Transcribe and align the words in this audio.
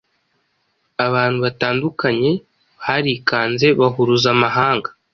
abantu 1.05 1.37
batandukanye 1.45 2.31
barikanze 2.85 3.67
bahuruza 3.79 4.27
amahanga, 4.35 4.89